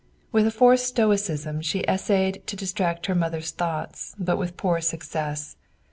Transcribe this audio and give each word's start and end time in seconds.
With 0.31 0.47
a 0.47 0.51
forced 0.51 0.87
stoicism 0.87 1.61
she 1.61 1.83
essayed 1.87 2.41
to 2.47 2.55
distract 2.55 3.05
her 3.05 3.13
mother's 3.13 3.51
thoughts, 3.51 4.15
but 4.17 4.37
with 4.39 4.57
poor 4.57 4.81
success. 4.81 5.57